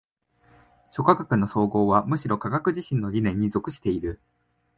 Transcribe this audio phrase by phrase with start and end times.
[0.89, 4.19] 諸科学の綜合はむしろ科学自身の理念に属している。